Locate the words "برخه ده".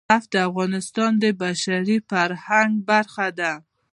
2.89-3.53